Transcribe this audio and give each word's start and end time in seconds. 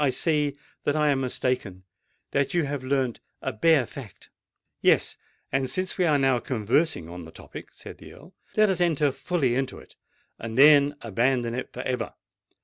"I 0.03 0.09
see 0.09 0.57
that 0.83 0.95
I 0.95 1.09
am 1.09 1.21
mistaken—that 1.21 2.55
you 2.55 2.63
have 2.63 2.83
learnt 2.83 3.19
a 3.39 3.53
bare 3.53 3.85
fact——" 3.85 4.31
"Yes: 4.81 5.15
and 5.51 5.69
since 5.69 5.95
we 5.95 6.05
are 6.07 6.17
now 6.17 6.39
conversing 6.39 7.07
on 7.07 7.23
the 7.25 7.31
topic," 7.31 7.71
said 7.71 7.99
the 7.99 8.13
Earl, 8.13 8.33
"let 8.57 8.71
us 8.71 8.81
enter 8.81 9.11
fully 9.11 9.53
into 9.53 9.77
it 9.77 9.95
and 10.39 10.57
then 10.57 10.95
abandon 11.03 11.53
it 11.53 11.71
for 11.71 11.83
ever. 11.83 12.13